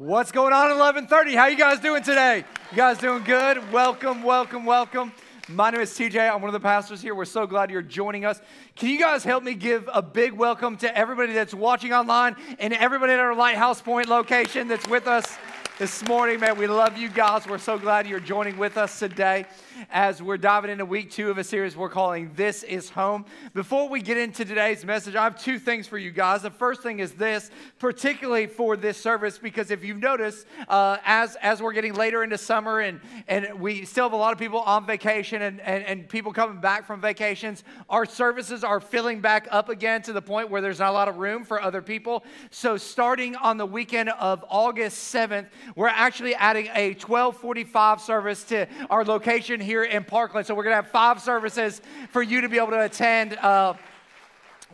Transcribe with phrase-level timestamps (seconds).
[0.00, 1.34] What's going on at 11:30?
[1.34, 2.44] How you guys doing today?
[2.70, 3.72] You guys doing good?
[3.72, 5.12] Welcome, welcome, welcome.
[5.48, 6.32] My name is TJ.
[6.32, 7.16] I'm one of the pastors here.
[7.16, 8.40] We're so glad you're joining us.
[8.76, 12.74] Can you guys help me give a big welcome to everybody that's watching online and
[12.74, 15.36] everybody at our Lighthouse Point location that's with us
[15.80, 16.56] this morning, man?
[16.56, 17.48] We love you guys.
[17.48, 19.46] We're so glad you're joining with us today
[19.90, 23.24] as we're diving into week two of a series we're calling This is Home.
[23.54, 26.42] Before we get into today's message, I have two things for you guys.
[26.42, 31.36] The first thing is this, particularly for this service, because if you've noticed, uh, as,
[31.36, 34.60] as we're getting later into summer and, and we still have a lot of people
[34.60, 39.46] on vacation and, and, and people coming back from vacations, our services are filling back
[39.50, 42.24] up again to the point where there's not a lot of room for other people.
[42.50, 48.66] So starting on the weekend of August 7th, we're actually adding a 1245 service to
[48.90, 50.46] our location here in Parkland.
[50.46, 53.34] So we're going to have five services for you to be able to attend.
[53.34, 53.74] Uh,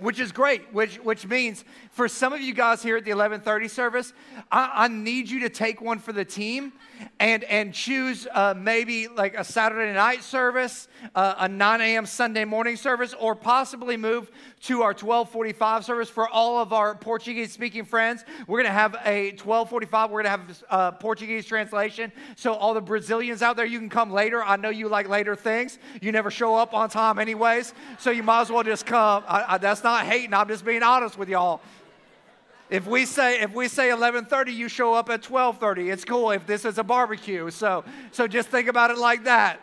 [0.00, 3.68] which is great which, which means for some of you guys here at the 1130
[3.68, 4.12] service
[4.50, 6.72] I, I need you to take one for the team
[7.18, 12.06] and, and choose uh, maybe like a Saturday night service, uh, a 9 a.m.
[12.06, 14.30] Sunday morning service, or possibly move
[14.62, 18.24] to our 1245 service for all of our Portuguese speaking friends.
[18.46, 22.12] We're going to have a 1245, we're going to have a uh, Portuguese translation.
[22.36, 24.42] So, all the Brazilians out there, you can come later.
[24.42, 25.78] I know you like later things.
[26.00, 27.74] You never show up on time, anyways.
[27.98, 29.24] So, you might as well just come.
[29.26, 31.60] I, I, that's not hating, I'm just being honest with y'all.
[32.70, 35.92] If we say if we say 11:30, you show up at 12:30.
[35.92, 37.50] It's cool if this is a barbecue.
[37.50, 39.60] So so just think about it like that.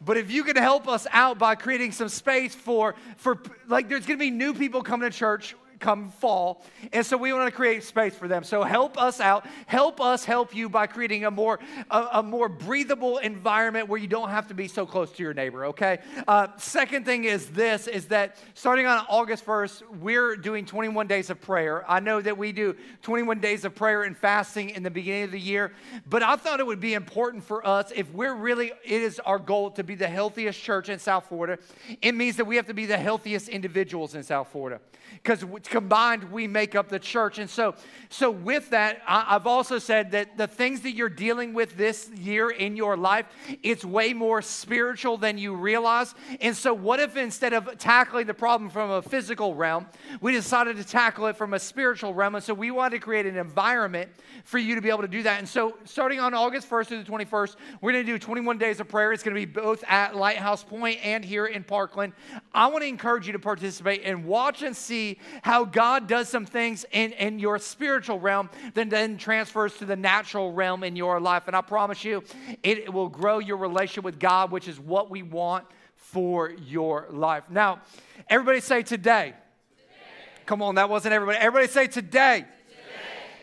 [0.00, 4.06] But if you can help us out by creating some space for for like there's
[4.06, 6.64] going to be new people coming to church come fall.
[6.92, 8.44] And so we want to create space for them.
[8.44, 9.46] So help us out.
[9.66, 11.58] Help us help you by creating a more,
[11.90, 15.34] a, a more breathable environment where you don't have to be so close to your
[15.34, 15.98] neighbor, okay?
[16.26, 21.30] Uh, second thing is this, is that starting on August 1st, we're doing 21 days
[21.30, 21.84] of prayer.
[21.88, 25.30] I know that we do 21 days of prayer and fasting in the beginning of
[25.32, 25.72] the year,
[26.08, 29.38] but I thought it would be important for us if we're really, it is our
[29.38, 31.58] goal to be the healthiest church in South Florida.
[32.02, 34.80] It means that we have to be the healthiest individuals in South Florida
[35.22, 37.38] because combined we make up the church.
[37.38, 37.74] And so,
[38.08, 42.08] so with that, I, have also said that the things that you're dealing with this
[42.10, 43.26] year in your life,
[43.62, 46.14] it's way more spiritual than you realize.
[46.40, 49.86] And so, what if instead of tackling the problem from a physical realm,
[50.20, 52.34] we decided to tackle it from a spiritual realm?
[52.34, 54.10] And so, we wanted to create an environment
[54.44, 55.38] for you to be able to do that.
[55.38, 58.80] And so, starting on August 1st through the 21st, we're going to do 21 days
[58.80, 59.12] of prayer.
[59.12, 62.12] It's going to be both at Lighthouse Point and here in Parkland.
[62.54, 66.46] I want to encourage you to participate and watch and see how God does some
[66.46, 71.20] things in, in your spiritual realm that then transfers to the natural realm in your
[71.20, 71.44] life.
[71.46, 72.22] And I promise you,
[72.62, 75.64] it will grow your relationship with God, which is what we want
[75.94, 77.44] for your life.
[77.50, 77.80] Now,
[78.28, 79.34] everybody say today.
[79.70, 80.44] today.
[80.46, 81.38] Come on, that wasn't everybody.
[81.38, 82.44] Everybody say today.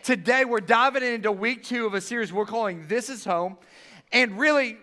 [0.04, 0.16] today.
[0.16, 3.58] Today, we're diving into week two of a series we're calling This is Home.
[4.12, 4.78] And really,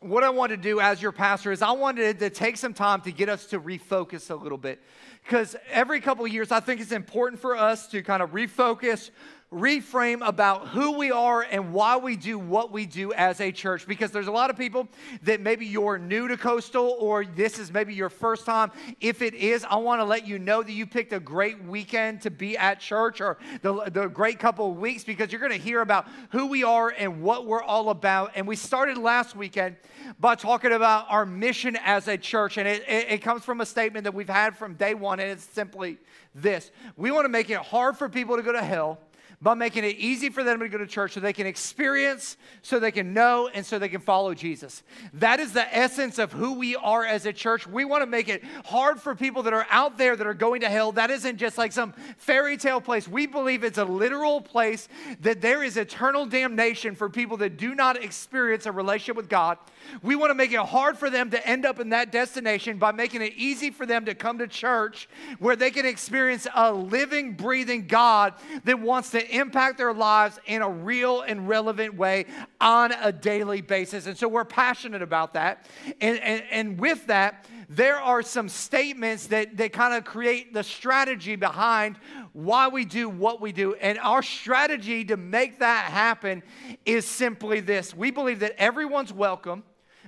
[0.00, 3.00] what I want to do as your pastor is I wanted to take some time
[3.02, 4.80] to get us to refocus a little bit
[5.28, 9.10] because every couple years, I think it's important for us to kind of refocus,
[9.52, 13.86] reframe about who we are and why we do what we do as a church.
[13.86, 14.88] Because there's a lot of people
[15.22, 18.70] that maybe you're new to Coastal or this is maybe your first time.
[19.00, 22.20] If it is, I want to let you know that you picked a great weekend
[22.22, 25.58] to be at church or the, the great couple of weeks because you're going to
[25.58, 28.32] hear about who we are and what we're all about.
[28.34, 29.76] And we started last weekend
[30.20, 32.58] by talking about our mission as a church.
[32.58, 35.30] And it, it, it comes from a statement that we've had from day one, and
[35.30, 35.98] it's simply
[36.34, 38.98] this We want to make it hard for people to go to hell
[39.40, 42.80] by making it easy for them to go to church so they can experience, so
[42.80, 44.82] they can know, and so they can follow Jesus.
[45.14, 47.66] That is the essence of who we are as a church.
[47.66, 50.62] We want to make it hard for people that are out there that are going
[50.62, 50.90] to hell.
[50.90, 53.06] That isn't just like some fairy tale place.
[53.06, 54.88] We believe it's a literal place
[55.20, 59.58] that there is eternal damnation for people that do not experience a relationship with God.
[60.02, 62.90] We want to make it hard for them to end up in that destination by
[62.90, 67.34] making it easy for them to come to church where they can experience a living,
[67.34, 68.34] breathing God
[68.64, 72.26] that wants to impact their lives in a real and relevant way
[72.60, 74.06] on a daily basis.
[74.06, 75.66] And so we're passionate about that.
[76.00, 80.62] And, and, and with that, there are some statements that, that kind of create the
[80.62, 81.96] strategy behind
[82.32, 83.74] why we do what we do.
[83.74, 86.42] And our strategy to make that happen
[86.86, 89.64] is simply this we believe that everyone's welcome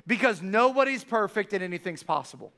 [0.06, 2.52] because nobody's perfect and anything's possible.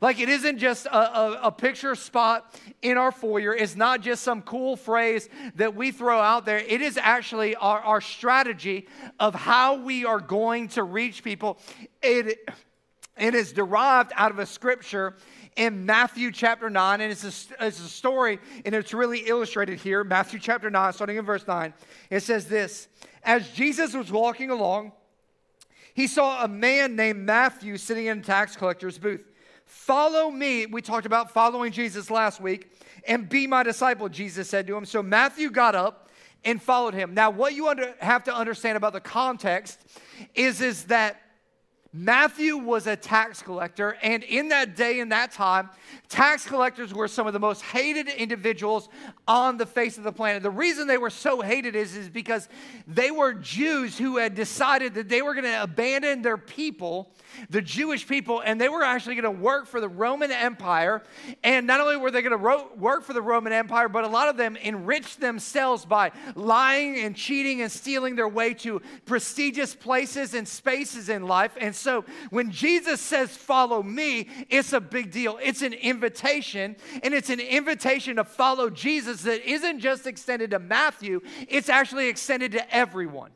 [0.00, 3.54] Like it isn't just a, a, a, picture spot in our foyer.
[3.54, 6.58] It's not just some cool phrase that we throw out there.
[6.58, 8.88] It is actually our, our strategy
[9.20, 11.58] of how we are going to reach people.
[12.02, 12.48] It,
[13.16, 15.14] it is derived out of a scripture
[15.56, 20.02] in Matthew chapter 9, and it's a, it's a story, and it's really illustrated here.
[20.02, 21.72] Matthew chapter 9, starting in verse 9.
[22.10, 22.88] It says this
[23.22, 24.92] As Jesus was walking along,
[25.94, 29.24] he saw a man named Matthew sitting in a tax collector's booth.
[29.74, 30.64] Follow me.
[30.64, 32.70] We talked about following Jesus last week
[33.06, 34.86] and be my disciple, Jesus said to him.
[34.86, 36.08] So Matthew got up
[36.42, 37.12] and followed him.
[37.12, 39.78] Now, what you under, have to understand about the context
[40.34, 41.20] is, is that
[41.96, 45.70] Matthew was a tax collector, and in that day and that time,
[46.08, 48.88] tax collectors were some of the most hated individuals
[49.28, 50.42] on the face of the planet.
[50.42, 52.48] The reason they were so hated is, is because
[52.88, 57.12] they were Jews who had decided that they were going to abandon their people,
[57.48, 61.04] the Jewish people, and they were actually going to work for the Roman Empire.
[61.44, 64.08] And not only were they going to ro- work for the Roman Empire, but a
[64.08, 69.76] lot of them enriched themselves by lying and cheating and stealing their way to prestigious
[69.76, 71.52] places and spaces in life.
[71.60, 71.83] And so
[72.30, 75.38] when Jesus says, Follow me, it's a big deal.
[75.42, 80.58] It's an invitation, and it's an invitation to follow Jesus that isn't just extended to
[80.58, 83.30] Matthew, it's actually extended to everyone.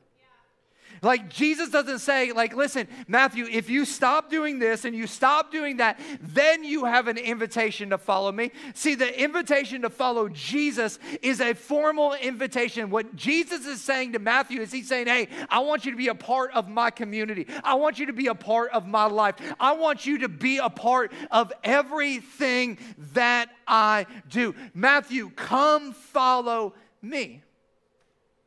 [1.03, 5.53] Like Jesus doesn't say, like, listen, Matthew, if you stop doing this and you stop
[5.53, 8.51] doing that, then you have an invitation to follow me.
[8.75, 12.91] See, the invitation to follow Jesus is a formal invitation.
[12.91, 16.09] What Jesus is saying to Matthew is he's saying, hey, I want you to be
[16.09, 17.47] a part of my community.
[17.63, 19.37] I want you to be a part of my life.
[19.61, 22.79] I want you to be a part of everything
[23.15, 24.55] that I do.
[24.75, 27.43] Matthew, come follow me.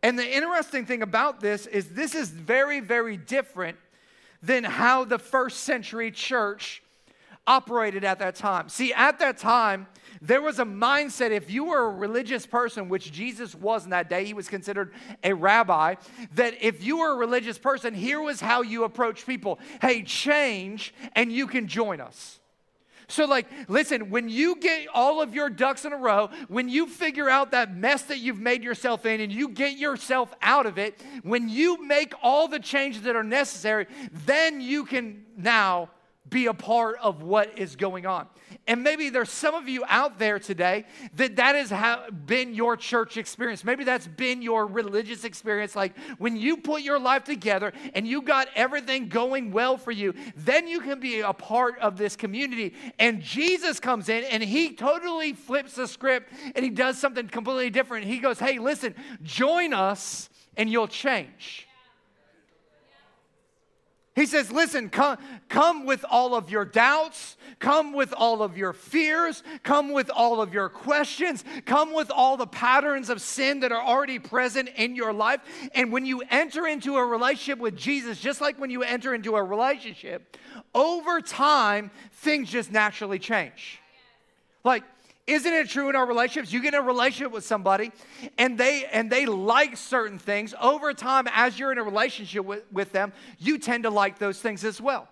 [0.03, 3.77] And the interesting thing about this is this is very, very different
[4.41, 6.81] than how the first century church
[7.47, 8.69] operated at that time.
[8.69, 9.87] See, at that time,
[10.21, 14.09] there was a mindset if you were a religious person, which Jesus was in that
[14.09, 14.93] day, he was considered
[15.23, 15.95] a rabbi,
[16.35, 20.93] that if you were a religious person, here was how you approach people hey, change
[21.13, 22.40] and you can join us.
[23.11, 26.87] So, like, listen, when you get all of your ducks in a row, when you
[26.87, 30.77] figure out that mess that you've made yourself in and you get yourself out of
[30.77, 33.87] it, when you make all the changes that are necessary,
[34.25, 35.89] then you can now
[36.29, 38.27] be a part of what is going on.
[38.67, 40.85] And maybe there's some of you out there today
[41.15, 41.73] that that has
[42.25, 43.63] been your church experience.
[43.63, 45.75] Maybe that's been your religious experience.
[45.75, 50.13] Like when you put your life together and you got everything going well for you,
[50.35, 52.73] then you can be a part of this community.
[52.99, 57.69] And Jesus comes in and he totally flips the script and he does something completely
[57.69, 58.05] different.
[58.05, 61.67] He goes, Hey, listen, join us and you'll change.
[64.13, 65.17] He says, Listen, come,
[65.47, 70.41] come with all of your doubts, come with all of your fears, come with all
[70.41, 74.95] of your questions, come with all the patterns of sin that are already present in
[74.95, 75.39] your life.
[75.73, 79.37] And when you enter into a relationship with Jesus, just like when you enter into
[79.37, 80.35] a relationship,
[80.75, 83.79] over time, things just naturally change.
[84.65, 84.83] Like,
[85.31, 86.51] isn't it true in our relationships?
[86.51, 87.91] You get in a relationship with somebody
[88.37, 90.53] and they and they like certain things.
[90.61, 94.39] Over time, as you're in a relationship with, with them, you tend to like those
[94.39, 95.07] things as well.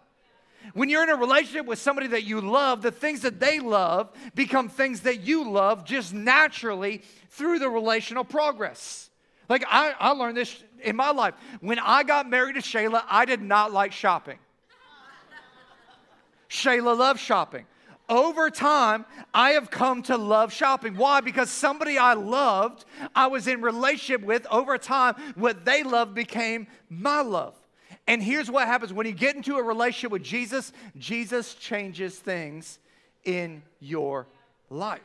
[0.74, 4.12] When you're in a relationship with somebody that you love, the things that they love
[4.36, 9.10] become things that you love just naturally through the relational progress.
[9.48, 11.34] Like I, I learned this in my life.
[11.62, 14.38] When I got married to Shayla, I did not like shopping.
[16.50, 17.66] Shayla loved shopping
[18.10, 20.98] over time, I have come to love shopping.
[20.98, 21.22] Why?
[21.22, 22.86] Because somebody I loved,
[23.16, 27.56] I was in relationship with, over time, what they loved became my love.
[28.08, 32.80] And here's what happens when you get into a relationship with Jesus, Jesus changes things
[33.24, 34.28] in your
[34.70, 35.02] life.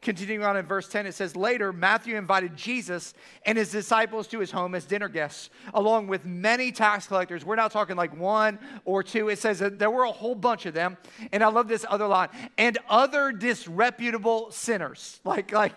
[0.00, 3.14] Continuing on in verse 10, it says, Later, Matthew invited Jesus
[3.44, 7.44] and his disciples to his home as dinner guests, along with many tax collectors.
[7.44, 9.28] We're not talking like one or two.
[9.28, 10.96] It says that there were a whole bunch of them.
[11.32, 15.20] And I love this other line, and other disreputable sinners.
[15.24, 15.74] Like, like,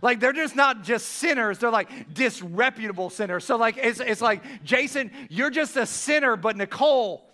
[0.00, 3.44] like they're just not just sinners, they're like disreputable sinners.
[3.44, 7.26] So, like, it's, it's like, Jason, you're just a sinner, but Nicole,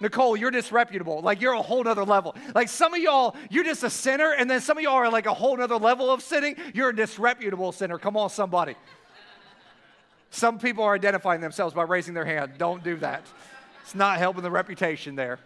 [0.00, 1.20] Nicole, you're disreputable.
[1.22, 2.34] Like you're a whole nother level.
[2.54, 5.26] Like some of y'all, you're just a sinner, and then some of y'all are like
[5.26, 6.56] a whole nother level of sinning.
[6.74, 7.98] You're a disreputable sinner.
[7.98, 8.74] Come on, somebody.
[10.30, 12.54] Some people are identifying themselves by raising their hand.
[12.58, 13.22] Don't do that.
[13.82, 15.38] It's not helping the reputation there.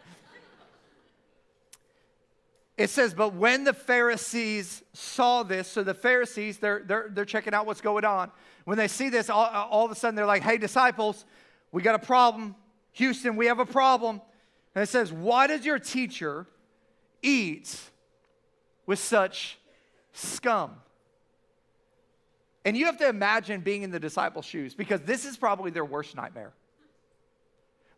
[2.78, 7.52] It says, but when the Pharisees saw this, so the Pharisees, they're, they're, they're checking
[7.52, 8.30] out what's going on.
[8.64, 11.24] When they see this, all, all of a sudden they're like, hey, disciples,
[11.72, 12.54] we got a problem.
[12.92, 14.20] Houston, we have a problem.
[14.74, 16.46] And it says, Why does your teacher
[17.22, 17.78] eat
[18.86, 19.58] with such
[20.12, 20.72] scum?
[22.64, 25.84] And you have to imagine being in the disciples' shoes because this is probably their
[25.84, 26.52] worst nightmare.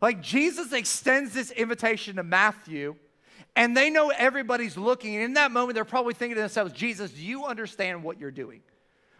[0.01, 2.95] Like Jesus extends this invitation to Matthew,
[3.55, 5.15] And they know everybody's looking.
[5.15, 8.31] And in that moment, they're probably thinking to themselves, Jesus, do you understand what you're
[8.31, 8.61] doing?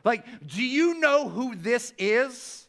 [0.03, 2.65] Like, do you know who this is?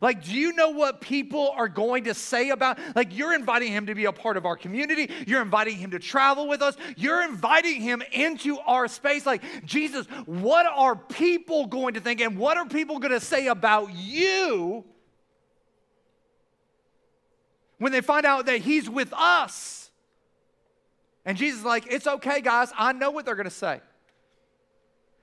[0.00, 2.78] Like, do you know what people are going to say about?
[2.96, 5.10] Like, you're inviting him to be a part of our community.
[5.26, 6.76] You're inviting him to travel with us.
[6.96, 9.26] You're inviting him into our space.
[9.26, 12.22] Like, Jesus, what are people going to think?
[12.22, 14.84] And what are people going to say about you
[17.76, 19.90] when they find out that he's with us?
[21.26, 22.72] And Jesus like, it's okay, guys.
[22.74, 23.80] I know what they're going to say.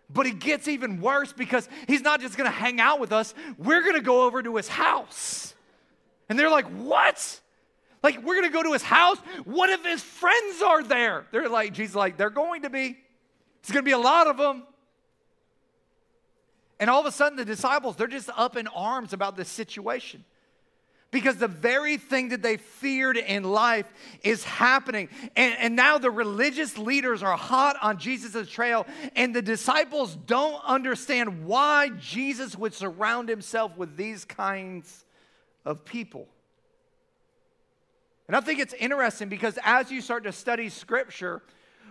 [0.10, 3.84] But it gets even worse because he's not just gonna hang out with us, we're
[3.84, 5.54] gonna go over to his house.
[6.30, 7.42] And they're like, What?
[8.04, 9.18] Like, we're gonna go to his house?
[9.44, 11.26] What if his friends are there?
[11.32, 12.98] They're like, Jesus, like, they're going to be.
[13.60, 14.64] It's gonna be a lot of them.
[16.80, 20.24] And all of a sudden, the disciples, they're just up in arms about this situation
[21.12, 23.92] because the very thing that they feared in life
[24.24, 25.10] is happening.
[25.36, 28.86] And, and now the religious leaders are hot on Jesus' trail,
[29.16, 35.06] and the disciples don't understand why Jesus would surround himself with these kinds
[35.66, 36.28] of people.
[38.28, 41.42] And I think it's interesting because as you start to study scripture,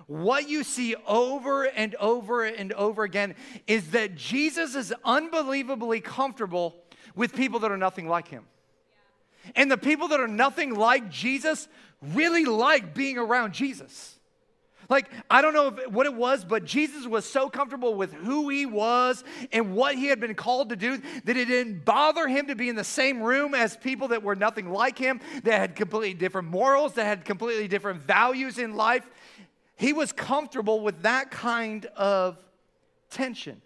[0.07, 3.35] what you see over and over and over again
[3.67, 6.77] is that Jesus is unbelievably comfortable
[7.15, 8.45] with people that are nothing like him.
[9.55, 11.69] And the people that are nothing like Jesus
[12.15, 14.17] really like being around Jesus.
[14.89, 18.49] Like, I don't know if, what it was, but Jesus was so comfortable with who
[18.49, 22.47] he was and what he had been called to do that it didn't bother him
[22.47, 25.77] to be in the same room as people that were nothing like him, that had
[25.77, 29.09] completely different morals, that had completely different values in life.
[29.77, 32.39] He was comfortable with that kind of
[33.11, 33.61] tension.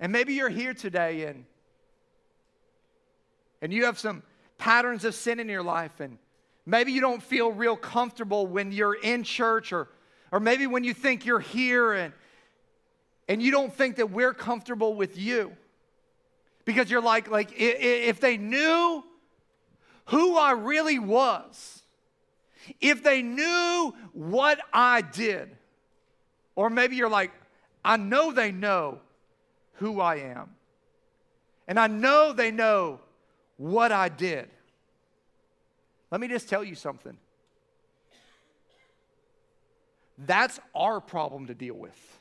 [0.00, 1.44] And maybe you're here today and
[3.60, 4.22] and you have some
[4.56, 6.18] patterns of sin in your life, and
[6.66, 9.88] maybe you don't feel real comfortable when you're in church, or,
[10.32, 12.12] or maybe when you think you're here and,
[13.28, 15.52] and you don't think that we're comfortable with you.
[16.64, 19.02] Because you're like, like if they knew
[20.06, 21.82] who I really was,
[22.80, 25.56] if they knew what I did,
[26.54, 27.32] or maybe you're like,
[27.84, 28.98] I know they know
[29.74, 30.50] who I am.
[31.66, 33.00] And I know they know
[33.58, 34.48] what I did.
[36.10, 37.18] Let me just tell you something.
[40.16, 42.18] That's our problem to deal with.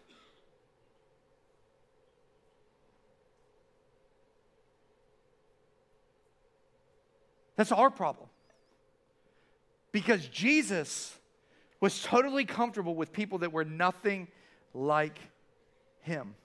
[7.56, 8.30] That's our problem.
[9.92, 11.18] Because Jesus
[11.80, 14.28] was totally comfortable with people that were nothing
[14.74, 15.18] like
[16.02, 16.36] him.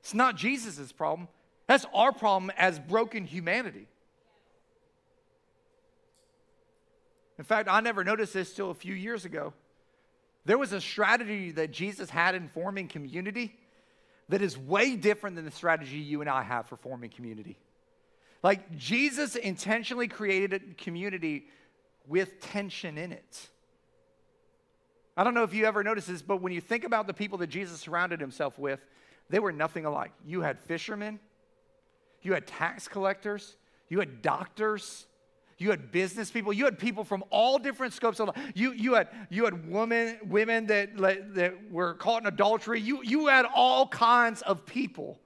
[0.00, 1.28] It's not Jesus' problem,
[1.70, 3.86] that's our problem as broken humanity.
[7.38, 9.52] In fact, I never noticed this till a few years ago.
[10.44, 13.56] There was a strategy that Jesus had in forming community
[14.30, 17.56] that is way different than the strategy you and I have for forming community.
[18.42, 21.46] Like, Jesus intentionally created a community
[22.08, 23.48] with tension in it.
[25.16, 27.38] I don't know if you ever noticed this, but when you think about the people
[27.38, 28.80] that Jesus surrounded himself with,
[29.28, 30.10] they were nothing alike.
[30.26, 31.20] You had fishermen,
[32.22, 33.56] you had tax collectors,
[33.88, 35.06] you had doctors,
[35.58, 38.52] you had business people, you had people from all different scopes of life.
[38.54, 40.96] You, you had, you had women, women that,
[41.34, 42.80] that were caught in adultery.
[42.80, 45.18] You, you had all kinds of people.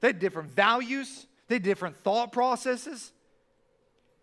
[0.00, 3.12] They had different values, they had different thought processes.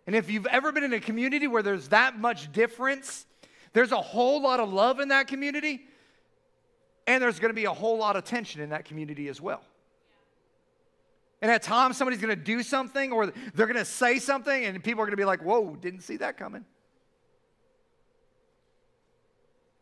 [0.08, 3.28] And if you've ever been in a community where there's that much difference,
[3.74, 5.82] there's a whole lot of love in that community,
[7.06, 9.62] and there's going to be a whole lot of tension in that community as well.
[11.42, 14.84] And at times, somebody's going to do something or they're going to say something, and
[14.84, 16.66] people are going to be like, whoa, didn't see that coming.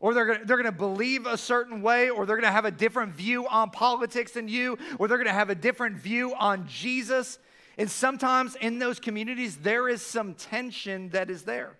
[0.00, 2.52] Or they're going, to, they're going to believe a certain way, or they're going to
[2.52, 5.96] have a different view on politics than you, or they're going to have a different
[5.96, 7.40] view on Jesus.
[7.76, 11.76] And sometimes in those communities, there is some tension that is there.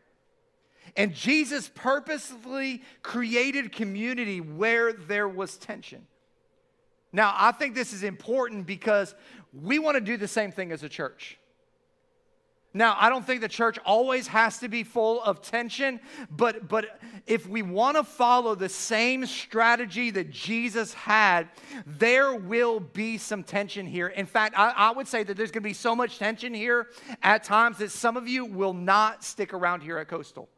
[0.96, 6.06] And Jesus purposefully created community where there was tension.
[7.12, 9.14] Now, I think this is important because
[9.52, 11.38] we want to do the same thing as a church.
[12.74, 16.00] Now, I don't think the church always has to be full of tension,
[16.30, 21.48] but, but if we want to follow the same strategy that Jesus had,
[21.86, 24.08] there will be some tension here.
[24.08, 26.88] In fact, I, I would say that there's going to be so much tension here
[27.22, 30.50] at times that some of you will not stick around here at Coastal.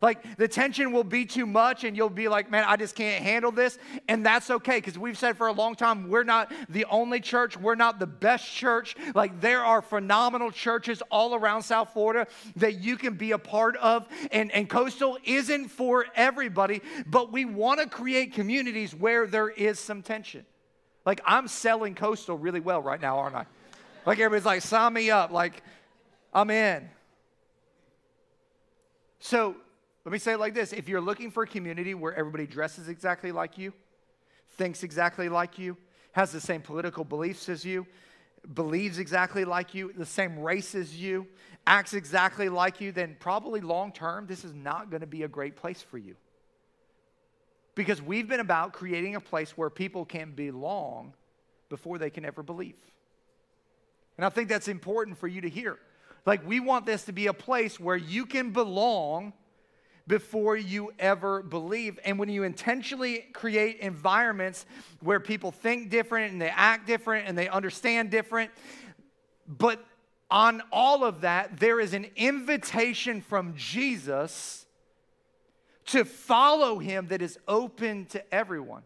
[0.00, 3.22] Like the tension will be too much, and you'll be like, man, I just can't
[3.22, 3.78] handle this.
[4.08, 7.56] And that's okay, because we've said for a long time, we're not the only church,
[7.56, 8.94] we're not the best church.
[9.14, 12.26] Like there are phenomenal churches all around South Florida
[12.56, 14.06] that you can be a part of.
[14.30, 19.78] And, and Coastal isn't for everybody, but we want to create communities where there is
[19.78, 20.44] some tension.
[21.04, 23.46] Like I'm selling Coastal really well right now, aren't I?
[24.06, 25.32] Like everybody's like, sign me up.
[25.32, 25.62] Like
[26.32, 26.88] I'm in.
[29.20, 29.56] So
[30.08, 32.88] let me say it like this if you're looking for a community where everybody dresses
[32.88, 33.74] exactly like you,
[34.56, 35.76] thinks exactly like you,
[36.12, 37.86] has the same political beliefs as you,
[38.54, 41.26] believes exactly like you, the same race as you,
[41.66, 45.28] acts exactly like you, then probably long term, this is not going to be a
[45.28, 46.16] great place for you.
[47.74, 51.12] Because we've been about creating a place where people can belong
[51.68, 52.78] before they can ever believe.
[54.16, 55.78] And I think that's important for you to hear.
[56.24, 59.34] Like, we want this to be a place where you can belong
[60.08, 62.00] before you ever believe.
[62.04, 64.66] And when you intentionally create environments
[65.00, 68.50] where people think different and they act different and they understand different,
[69.46, 69.84] but
[70.30, 74.66] on all of that, there is an invitation from Jesus
[75.86, 78.82] to follow him that is open to everyone.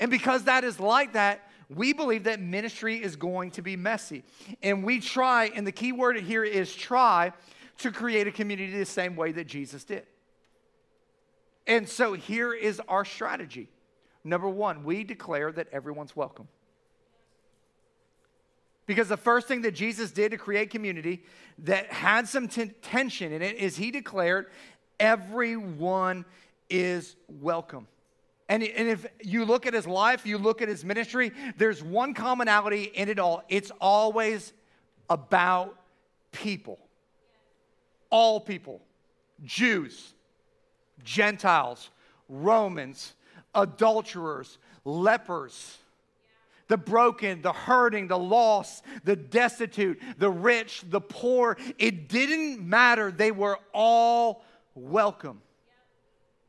[0.00, 4.22] And because that is like that, we believe that ministry is going to be messy.
[4.62, 7.32] And we try, and the key word here is try,
[7.78, 10.04] to create a community the same way that Jesus did.
[11.66, 13.68] And so here is our strategy.
[14.24, 16.48] Number one, we declare that everyone's welcome.
[18.86, 21.24] Because the first thing that Jesus did to create community
[21.58, 24.46] that had some t- tension in it is he declared
[25.00, 26.24] everyone
[26.70, 27.88] is welcome.
[28.48, 32.14] And, and if you look at his life, you look at his ministry, there's one
[32.14, 33.42] commonality in it all.
[33.48, 34.52] It's always
[35.10, 35.76] about
[36.30, 36.78] people.
[38.10, 38.80] All people.
[39.44, 40.14] Jews,
[41.04, 41.90] Gentiles,
[42.28, 43.12] Romans,
[43.54, 45.78] adulterers, lepers,
[46.68, 51.56] the broken, the hurting, the lost, the destitute, the rich, the poor.
[51.78, 53.12] It didn't matter.
[53.12, 54.44] They were all
[54.74, 55.42] welcome.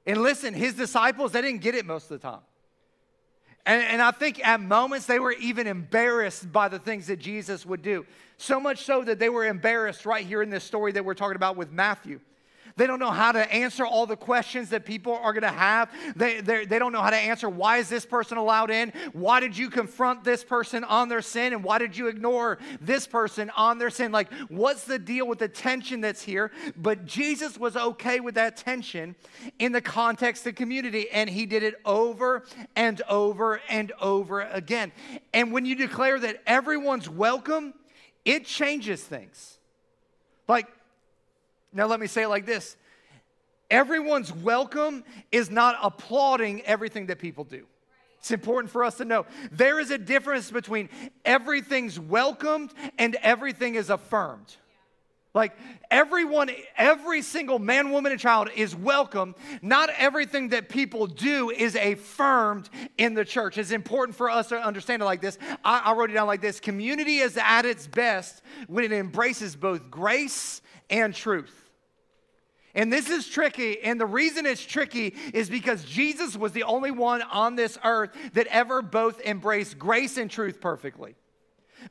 [0.05, 2.41] And listen, his disciples, they didn't get it most of the time.
[3.65, 7.65] And, and, I think at moments they were even embarrassed by the things that Jesus
[7.65, 8.05] would do.
[8.37, 11.35] So much so that they were embarrassed right here in this story that we're talking
[11.35, 12.19] about with Matthew.
[12.77, 15.91] They don't know how to answer all the questions that people are going to have.
[16.15, 18.93] They, they don't know how to answer why is this person allowed in?
[19.13, 21.53] Why did you confront this person on their sin?
[21.53, 24.11] And why did you ignore this person on their sin?
[24.11, 26.51] Like, what's the deal with the tension that's here?
[26.77, 29.15] But Jesus was okay with that tension
[29.57, 32.43] in the context of community, and he did it over
[32.75, 34.91] and over and over again.
[35.33, 37.73] And when you declare that everyone's welcome,
[38.27, 39.57] it changes things.
[40.49, 40.67] Like,
[41.71, 42.75] now, let me say it like this
[43.69, 47.65] everyone's welcome is not applauding everything that people do.
[48.19, 49.25] It's important for us to know.
[49.51, 50.89] There is a difference between
[51.23, 54.55] everything's welcomed and everything is affirmed.
[55.37, 55.55] Like
[55.91, 59.35] everyone, every single man, woman, and child is welcome.
[59.61, 63.59] Not everything that people do is affirmed in the church.
[63.59, 65.37] It's important for us to understand it like this.
[65.63, 69.55] I, I wrote it down like this Community is at its best when it embraces
[69.55, 71.69] both grace and truth.
[72.73, 73.79] And this is tricky.
[73.83, 78.09] And the reason it's tricky is because Jesus was the only one on this earth
[78.33, 81.15] that ever both embraced grace and truth perfectly.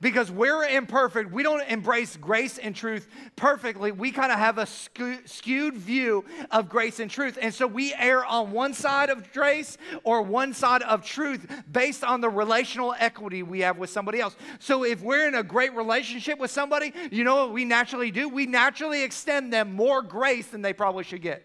[0.00, 3.92] Because we're imperfect, we don't embrace grace and truth perfectly.
[3.92, 7.38] We kind of have a skewed view of grace and truth.
[7.40, 12.04] And so we err on one side of grace or one side of truth based
[12.04, 14.36] on the relational equity we have with somebody else.
[14.58, 18.28] So if we're in a great relationship with somebody, you know what we naturally do?
[18.28, 21.44] We naturally extend them more grace than they probably should get.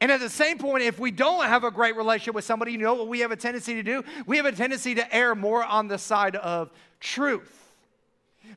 [0.00, 2.78] And at the same point, if we don't have a great relationship with somebody, you
[2.78, 4.02] know what we have a tendency to do?
[4.26, 7.61] We have a tendency to err more on the side of truth.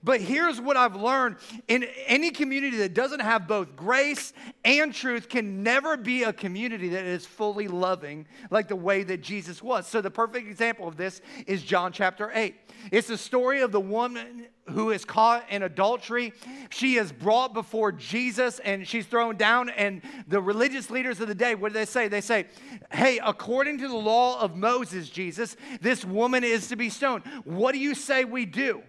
[0.04, 5.30] But here's what I've learned in any community that doesn't have both grace and truth
[5.30, 9.88] can never be a community that is fully loving like the way that Jesus was.
[9.88, 12.56] So, the perfect example of this is John chapter 8.
[12.92, 16.34] It's the story of the woman who is caught in adultery.
[16.70, 19.70] She is brought before Jesus and she's thrown down.
[19.70, 22.08] And the religious leaders of the day, what do they say?
[22.08, 22.46] They say,
[22.92, 27.24] Hey, according to the law of Moses, Jesus, this woman is to be stoned.
[27.44, 28.84] What do you say we do?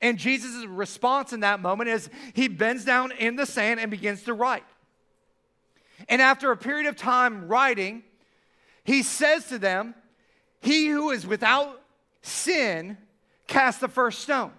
[0.00, 4.22] And Jesus' response in that moment is he bends down in the sand and begins
[4.24, 4.64] to write.
[6.08, 8.02] And after a period of time writing,
[8.84, 9.94] he says to them,
[10.60, 11.82] He who is without
[12.22, 12.96] sin
[13.46, 14.52] cast the first stone.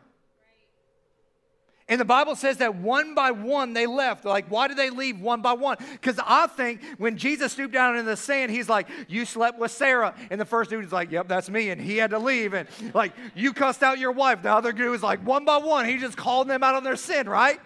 [1.91, 4.23] And the Bible says that one by one they left.
[4.23, 5.75] Like, why did they leave one by one?
[5.91, 9.71] Because I think when Jesus stooped down in the sand, he's like, You slept with
[9.71, 10.15] Sarah.
[10.29, 11.69] And the first dude is like, Yep, that's me.
[11.69, 12.53] And he had to leave.
[12.53, 14.41] And like, You cussed out your wife.
[14.41, 15.85] The other dude was like, One by one.
[15.85, 17.59] He just called them out on their sin, right?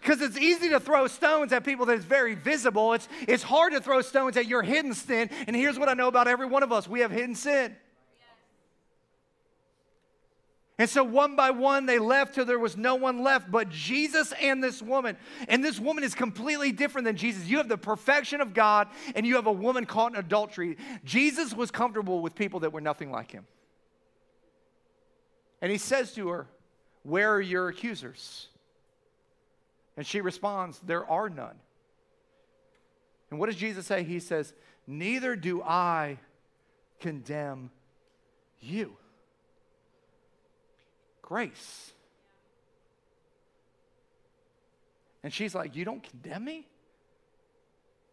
[0.00, 2.94] Because it's easy to throw stones at people that is very visible.
[2.94, 5.28] It's, it's hard to throw stones at your hidden sin.
[5.46, 7.76] And here's what I know about every one of us we have hidden sin.
[10.78, 14.32] And so one by one they left till there was no one left but Jesus
[14.40, 15.16] and this woman.
[15.48, 17.46] And this woman is completely different than Jesus.
[17.46, 20.76] You have the perfection of God and you have a woman caught in adultery.
[21.02, 23.46] Jesus was comfortable with people that were nothing like him.
[25.62, 26.46] And he says to her,
[27.04, 28.48] Where are your accusers?
[29.96, 31.56] And she responds, There are none.
[33.30, 34.02] And what does Jesus say?
[34.04, 34.52] He says,
[34.86, 36.18] Neither do I
[37.00, 37.70] condemn
[38.60, 38.98] you
[41.26, 41.92] grace.
[45.22, 46.66] And she's like, You don't condemn me?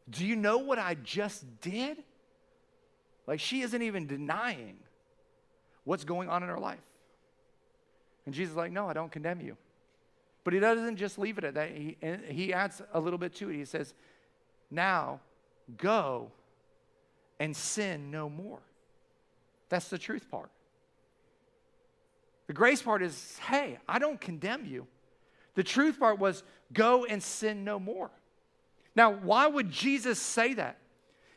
[0.09, 1.97] Do you know what I just did?
[3.25, 4.75] Like, she isn't even denying
[5.85, 6.81] what's going on in her life.
[8.25, 9.55] And Jesus is like, No, I don't condemn you.
[10.43, 11.69] But he doesn't just leave it at that.
[11.69, 11.95] He,
[12.27, 13.55] he adds a little bit to it.
[13.55, 13.93] He says,
[14.69, 15.21] Now
[15.77, 16.31] go
[17.39, 18.59] and sin no more.
[19.69, 20.49] That's the truth part.
[22.53, 24.85] The grace part is, hey, I don't condemn you.
[25.55, 28.11] The truth part was, go and sin no more.
[28.95, 30.77] Now, why would Jesus say that?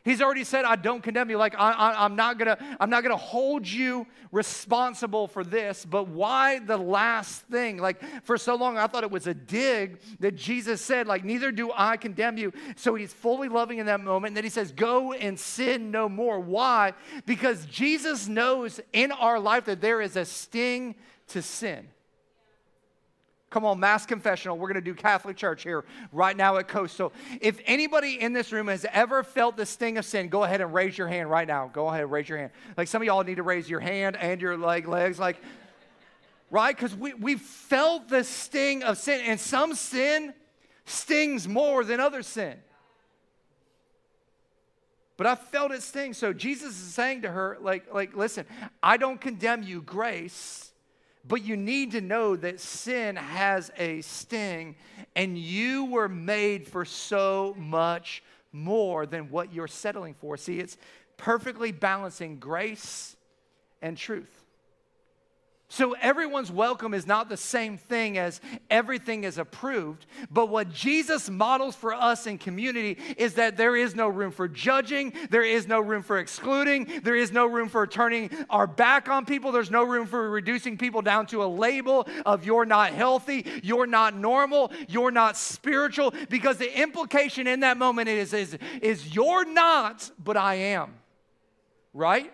[0.07, 1.37] He's already said, I don't condemn you.
[1.37, 5.85] Like, I, am not gonna, I'm not gonna hold you responsible for this.
[5.85, 7.77] But why the last thing?
[7.77, 11.51] Like, for so long, I thought it was a dig that Jesus said, like, neither
[11.51, 12.53] do I condemn you.
[12.77, 14.29] So he's fully loving in that moment.
[14.29, 16.39] And then he says, go and sin no more.
[16.39, 16.93] Why?
[17.25, 20.95] Because Jesus knows in our life that there is a sting
[21.27, 21.85] to sin.
[23.49, 24.57] Come on, mass confessional.
[24.57, 27.13] We're going to do Catholic Church here right now at Coastal.
[27.39, 30.73] If anybody in this room has ever felt the sting of sin, go ahead and
[30.73, 31.69] raise your hand right now.
[31.71, 32.51] Go ahead and raise your hand.
[32.75, 35.17] Like some of y'all need to raise your hand and your leg, legs.
[35.17, 35.37] Like,
[36.51, 36.75] right?
[36.75, 40.33] Because we, we felt the sting of sin, and some sin
[40.83, 42.57] stings more than other sin.
[45.15, 46.13] But I felt it sting.
[46.13, 48.45] So Jesus is saying to her, like, like, listen,
[48.83, 50.67] I don't condemn you, grace
[51.27, 54.75] but you need to know that sin has a sting,
[55.15, 60.37] and you were made for so much more than what you're settling for.
[60.37, 60.77] See, it's
[61.17, 63.15] perfectly balancing grace
[63.81, 64.36] and truth.
[65.69, 71.29] So everyone's welcome is not the same thing as everything is approved, but what Jesus
[71.29, 75.67] models for us in community is that there is no room for judging, there is
[75.67, 79.69] no room for excluding, there is no room for turning our back on people, there's
[79.69, 84.15] no room for reducing people down to a label of you're not healthy, you're not
[84.15, 90.09] normal, you're not spiritual, because the implication in that moment is is, is you're not,
[90.17, 90.93] but I am.
[91.93, 92.31] Right?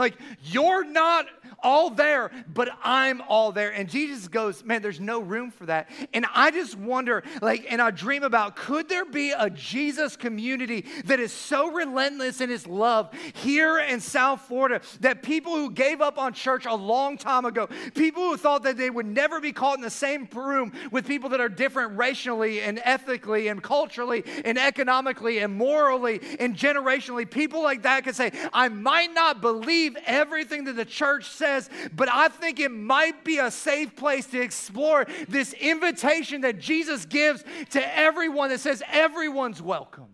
[0.00, 1.26] Like, you're not
[1.62, 3.72] all there, but I'm all there.
[3.72, 5.90] And Jesus goes, Man, there's no room for that.
[6.14, 10.86] And I just wonder, like, and I dream about could there be a Jesus community
[11.04, 16.00] that is so relentless in his love here in South Florida that people who gave
[16.00, 19.52] up on church a long time ago, people who thought that they would never be
[19.52, 24.24] caught in the same room with people that are different racially and ethically and culturally
[24.44, 29.89] and economically and morally and generationally, people like that could say, I might not believe
[29.92, 34.26] believe everything that the church says, but I think it might be a safe place
[34.28, 40.08] to explore this invitation that Jesus gives to everyone that says everyone's welcome.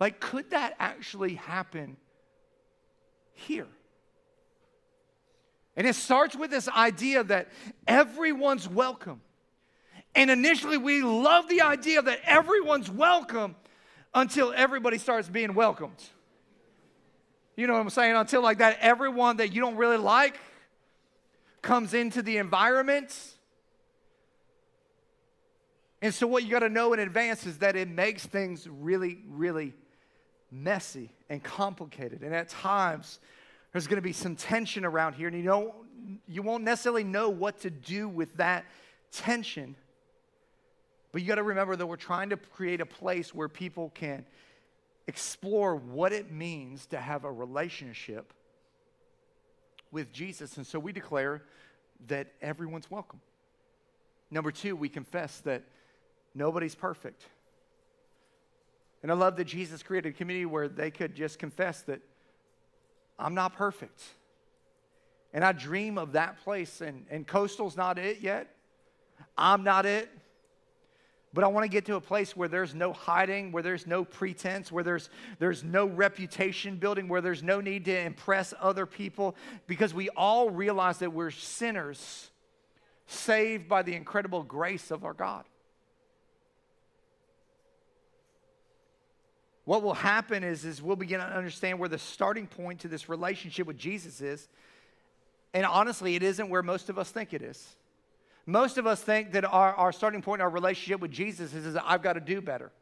[0.00, 1.96] Like, could that actually happen
[3.34, 3.68] here?
[5.76, 7.48] And it starts with this idea that
[7.86, 9.22] everyone's welcome.
[10.14, 13.56] And initially, we love the idea that everyone's welcome
[14.12, 15.96] until everybody starts being welcomed.
[17.56, 18.16] You know what I'm saying?
[18.16, 20.38] Until like that, everyone that you don't really like
[21.60, 23.14] comes into the environment.
[26.00, 29.18] And so, what you got to know in advance is that it makes things really,
[29.28, 29.74] really
[30.50, 32.22] messy and complicated.
[32.22, 33.20] And at times,
[33.72, 35.74] there's going to be some tension around here, and you know,
[36.26, 38.64] you won't necessarily know what to do with that
[39.12, 39.76] tension.
[41.12, 44.24] But you got to remember that we're trying to create a place where people can
[45.06, 48.32] explore what it means to have a relationship
[49.90, 50.56] with Jesus.
[50.56, 51.42] And so we declare
[52.08, 53.20] that everyone's welcome.
[54.30, 55.62] Number two, we confess that
[56.34, 57.26] nobody's perfect.
[59.02, 62.00] And I love that Jesus created a community where they could just confess that
[63.18, 64.02] I'm not perfect.
[65.34, 68.54] And I dream of that place, and, and Coastal's not it yet,
[69.36, 70.08] I'm not it.
[71.34, 74.04] But I want to get to a place where there's no hiding, where there's no
[74.04, 79.34] pretense, where there's, there's no reputation building, where there's no need to impress other people,
[79.66, 82.30] because we all realize that we're sinners
[83.06, 85.44] saved by the incredible grace of our God.
[89.64, 93.08] What will happen is, is we'll begin to understand where the starting point to this
[93.08, 94.48] relationship with Jesus is.
[95.54, 97.76] And honestly, it isn't where most of us think it is.
[98.46, 101.66] Most of us think that our, our starting point in our relationship with Jesus is,
[101.66, 102.72] is I've got to do better.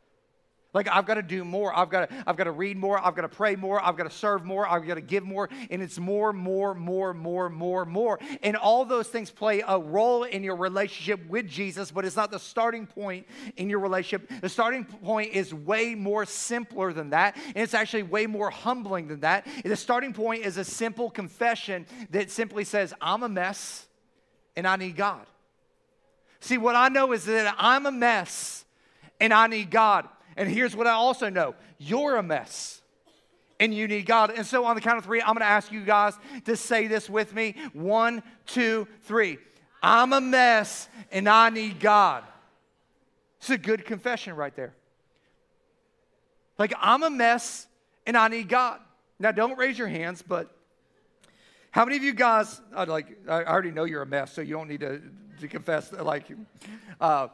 [0.73, 1.77] Like I've got to do more.
[1.77, 3.05] I've got to, I've got to read more.
[3.05, 3.83] I've got to pray more.
[3.85, 4.68] I've got to serve more.
[4.68, 5.49] I've got to give more.
[5.68, 8.20] And it's more, more, more, more, more, more.
[8.42, 12.31] And all those things play a role in your relationship with Jesus, but it's not
[12.31, 14.31] the starting point in your relationship.
[14.40, 17.37] The starting point is way more simpler than that.
[17.46, 19.46] And it's actually way more humbling than that.
[19.64, 23.87] The starting point is a simple confession that simply says, I'm a mess
[24.55, 25.27] and I need God.
[26.40, 28.64] See, what I know is that I'm a mess
[29.20, 30.09] and I need God.
[30.37, 32.81] And here's what I also know you're a mess
[33.59, 34.31] and you need God.
[34.31, 36.14] And so, on the count of three, I'm going to ask you guys
[36.46, 39.38] to say this with me one, two, three.
[39.83, 42.24] I'm a mess and I need God.
[43.38, 44.74] It's a good confession right there.
[46.59, 47.66] Like, I'm a mess
[48.07, 48.81] and I need God.
[49.18, 50.55] Now, don't raise your hands, but
[51.70, 54.68] how many of you guys, like, I already know you're a mess, so you don't
[54.68, 55.00] need to,
[55.40, 56.24] to confess, like,
[57.00, 57.29] uh,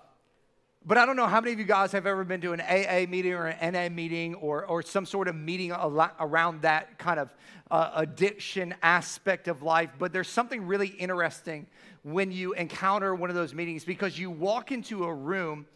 [0.85, 3.11] but I don't know how many of you guys have ever been to an AA
[3.11, 7.29] meeting or an NA meeting or, or some sort of meeting around that kind of
[7.73, 9.91] uh, addiction aspect of life.
[9.99, 11.67] But there's something really interesting
[12.07, 15.67] when you encounter one of those meetings because you walk into a room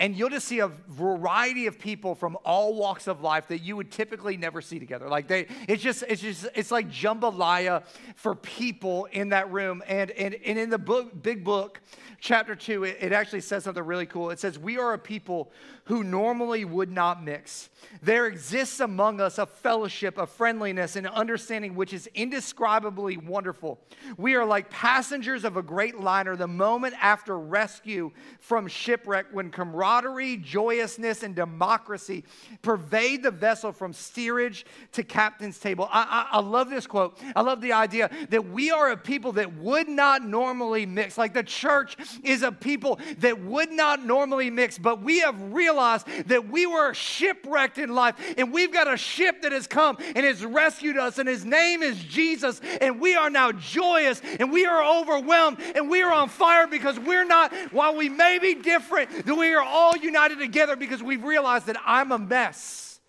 [0.00, 3.76] and you'll just see a variety of people from all walks of life that you
[3.76, 5.10] would typically never see together.
[5.10, 7.84] Like they, it's just, it's just, it's like jambalaya
[8.16, 9.82] for people in that room.
[9.86, 11.82] And, and, and in the book, big book,
[12.18, 14.30] chapter two, it, it actually says something really cool.
[14.30, 15.52] It says, We are a people
[15.84, 17.68] who normally would not mix.
[18.02, 23.78] There exists among us a fellowship, a friendliness, and understanding which is indescribably wonderful.
[24.16, 28.08] We are like passengers of a great liner the moment after rescue
[28.38, 32.22] from shipwreck when camaraderie, joyousness, and democracy
[32.62, 35.88] pervade the vessel from steerage to captain's table.
[35.90, 37.18] I, I, I love this quote.
[37.34, 41.18] I love the idea that we are a people that would not normally mix.
[41.18, 46.06] Like the church is a people that would not normally mix, but we have realized
[46.26, 50.24] that we were shipwrecked in life and we've got a ship that has come and
[50.24, 52.60] has rescued us, and his name is Jesus.
[52.80, 56.98] And we are now joyous and we are overwhelmed and we are on fire because
[56.98, 61.24] we're not, while we may be different, that we are all united together because we've
[61.24, 63.00] realized that I'm a mess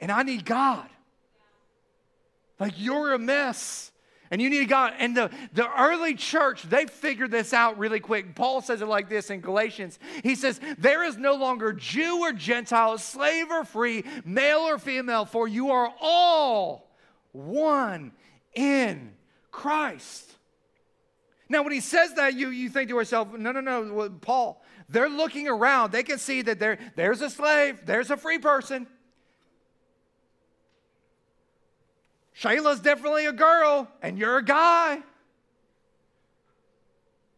[0.00, 0.88] and I need God.
[2.58, 3.92] Like you're a mess
[4.30, 4.94] and you need God.
[4.98, 8.34] And the, the early church, they figured this out really quick.
[8.34, 9.98] Paul says it like this in Galatians.
[10.22, 15.24] He says, There is no longer Jew or Gentile, slave or free, male or female,
[15.24, 16.90] for you are all
[17.32, 18.12] one
[18.54, 19.12] in
[19.50, 20.37] Christ.
[21.48, 25.08] Now, when he says that, you, you think to yourself, no, no, no, Paul, they're
[25.08, 25.92] looking around.
[25.92, 28.86] They can see that there, there's a slave, there's a free person.
[32.38, 35.02] Shayla's definitely a girl and you're a guy.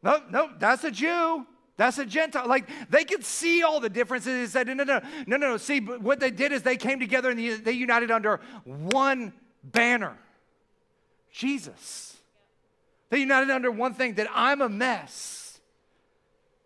[0.02, 1.46] No, no, that's a Jew.
[1.76, 2.46] That's a Gentile.
[2.46, 4.52] Like they could see all the differences.
[4.52, 5.56] They said, no, no, no, no, no, no.
[5.56, 9.32] See, what they did is they came together and they united under one
[9.64, 10.18] banner
[11.32, 12.09] Jesus.
[13.10, 15.60] They united under one thing that I'm a mess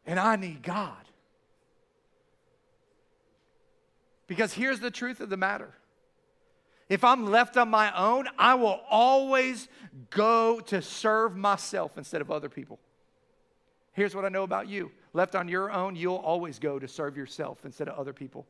[0.06, 0.92] and I need God.
[4.26, 5.72] Because here's the truth of the matter
[6.88, 9.68] if I'm left on my own, I will always
[10.10, 12.78] go to serve myself instead of other people.
[13.92, 17.16] Here's what I know about you left on your own, you'll always go to serve
[17.16, 18.46] yourself instead of other people.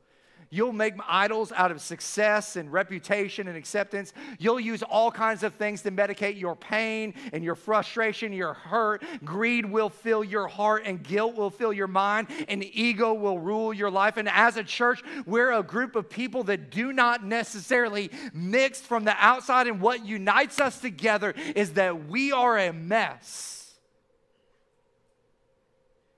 [0.54, 4.12] You'll make idols out of success and reputation and acceptance.
[4.38, 9.02] You'll use all kinds of things to medicate your pain and your frustration, your hurt.
[9.24, 13.74] Greed will fill your heart, and guilt will fill your mind, and ego will rule
[13.74, 14.16] your life.
[14.16, 19.02] And as a church, we're a group of people that do not necessarily mix from
[19.02, 19.66] the outside.
[19.66, 23.74] And what unites us together is that we are a mess,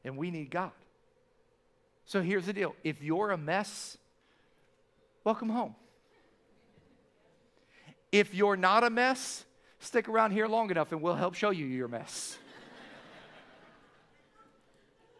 [0.04, 0.72] and we need God.
[2.04, 3.96] So here's the deal if you're a mess,
[5.26, 5.74] welcome home.
[8.12, 9.44] If you're not a mess,
[9.80, 12.38] stick around here long enough and we'll help show you your mess.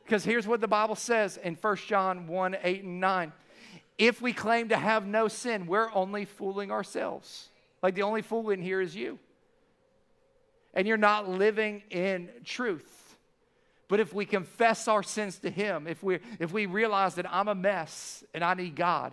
[0.05, 3.33] Because here's what the Bible says in 1 John 1 8 and 9.
[3.99, 7.49] If we claim to have no sin, we're only fooling ourselves.
[7.83, 9.19] Like the only fool in here is you.
[10.75, 13.19] And you're not living in truth.
[13.89, 17.49] But if we confess our sins to Him, if we, if we realize that I'm
[17.49, 19.13] a mess and I need God,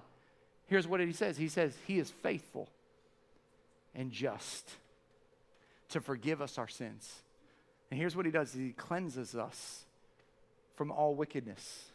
[0.74, 2.68] here's what He says He says, He is faithful
[3.94, 4.72] and just
[5.90, 7.22] to forgive us our sins.
[7.92, 9.84] And here's what He does He cleanses us
[10.76, 11.92] from all wickedness.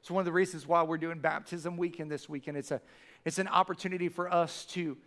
[0.00, 2.58] It's one of the reasons why we're doing baptism weekend this weekend.
[2.58, 2.82] It's, a,
[3.24, 4.98] it's an opportunity for us to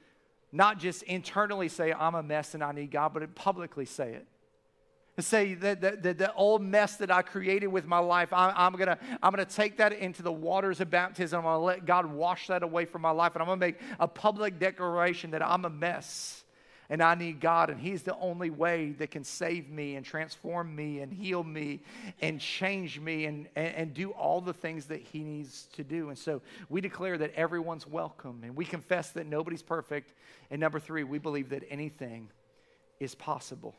[0.51, 4.25] not just internally say, I'm a mess and I need God, but publicly say it
[5.19, 8.73] say that the, the, the, old mess that I created with my life, I, I'm
[8.73, 11.45] going to I'm gonna take that into the waters of baptism.
[11.45, 13.33] I'm to let God wash that away from my life.
[13.33, 16.43] And I'm to make a public declaration that I'm a mess
[16.89, 17.69] and I need God.
[17.69, 21.81] And He's the only way that can save me and transform me and heal me
[22.21, 26.09] and change me and, and, and do all the things that He needs to do.
[26.09, 30.13] And so we declare that everyone's welcome and we confess that nobody's perfect.
[30.51, 32.29] And number three, we believe that anything
[32.99, 33.75] is possible.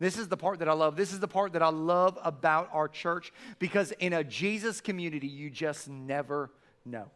[0.00, 0.96] This is the part that I love.
[0.96, 5.28] This is the part that I love about our church because in a Jesus community,
[5.28, 6.50] you just never
[6.84, 7.10] know.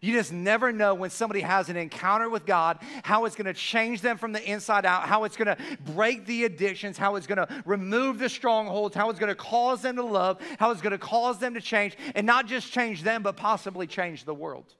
[0.00, 3.52] You just never know when somebody has an encounter with God, how it's going to
[3.52, 7.26] change them from the inside out, how it's going to break the addictions, how it's
[7.26, 10.80] going to remove the strongholds, how it's going to cause them to love, how it's
[10.80, 14.32] going to cause them to change, and not just change them, but possibly change the
[14.32, 14.74] world.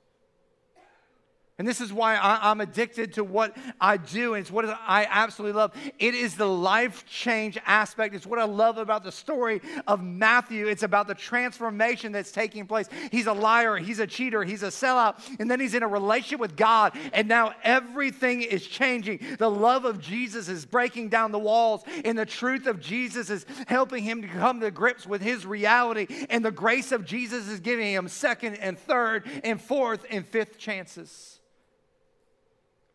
[1.61, 5.07] And this is why I, am addicted to what I do, and it's what I
[5.11, 5.75] absolutely love.
[5.99, 8.15] It is the life change aspect.
[8.15, 10.69] It's what I love about the story of Matthew.
[10.69, 12.89] It's about the transformation that's taking place.
[13.13, 16.41] He's a liar, he's a cheater, he's a sellout, and then he's in a relationship
[16.41, 19.21] with God, and now everything is changing.
[19.39, 23.45] The love of Jesus is breaking down the walls, and the truth of Jesus is
[23.67, 27.61] helping him to come to grips with his reality, and the grace of Jesus is
[27.61, 31.37] giving him second and third and fourth and fifth chances.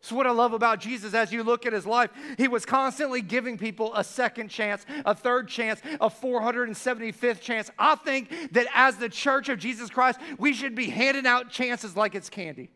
[0.06, 2.12] It's what I love about Jesus as you look at his life.
[2.38, 7.72] He was constantly giving people a second chance, a third chance, a 475th chance.
[7.76, 11.96] I think that as the church of Jesus Christ, we should be handing out chances
[11.96, 12.70] like it's candy.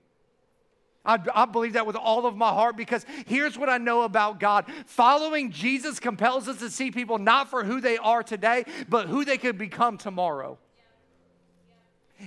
[1.05, 4.41] I, I, believe that with all of my heart because here's what I know about
[4.41, 4.65] God.
[4.87, 9.25] Following Jesus compels us to see people not for who they are today, but who
[9.25, 10.59] they could become tomorrow.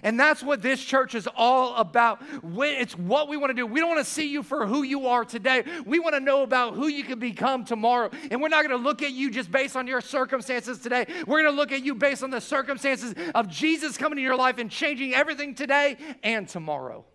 [0.01, 2.21] And that's what this church is all about.
[2.43, 3.67] It's what we want to do.
[3.67, 5.63] We don't want to see you for who you are today.
[5.85, 8.09] We want to know about who you can become tomorrow.
[8.31, 11.05] And we're not going to look at you just based on your circumstances today.
[11.27, 14.37] We're going to look at you based on the circumstances of Jesus coming into your
[14.37, 17.05] life and changing everything today and tomorrow.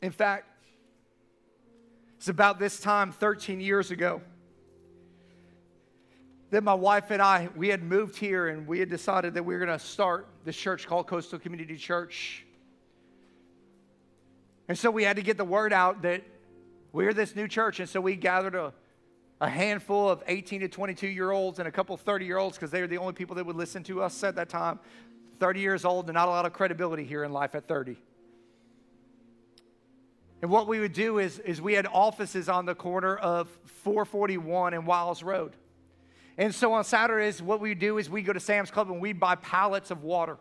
[0.00, 0.46] In fact,
[2.16, 4.22] it's about this time 13 years ago
[6.52, 9.54] that my wife and I, we had moved here and we had decided that we
[9.54, 12.44] were going to start this church called Coastal Community Church.
[14.68, 16.22] And so we had to get the word out that
[16.92, 17.80] we're this new church.
[17.80, 18.74] And so we gathered a,
[19.40, 22.70] a handful of 18 to 22 year olds and a couple 30 year olds because
[22.70, 24.78] they were the only people that would listen to us at that time.
[25.40, 27.96] 30 years old and not a lot of credibility here in life at 30.
[30.42, 33.48] And what we would do is, is we had offices on the corner of
[33.84, 35.54] 441 and Wiles Road.
[36.38, 39.12] And so on Saturdays, what we do is we go to Sam's Club and we
[39.12, 40.38] buy pallets of water